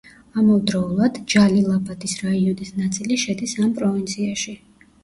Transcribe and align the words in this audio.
ამავდროულად, 0.43 1.19
ჯალილაბადის 1.35 2.17
რაიონის 2.25 2.75
ნაწილი 2.81 3.21
შედის 3.27 3.57
ამ 3.67 3.79
პროვინციაში. 3.79 4.61